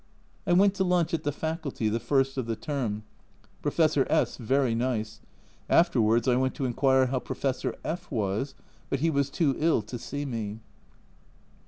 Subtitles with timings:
[0.47, 3.03] I went to lunch at the Faculty, the first of the term.
[3.61, 5.21] Professor S very nice;
[5.69, 8.55] afterwards I went to inquire how Pro fessor F was,
[8.89, 10.59] but he was too ill to see me.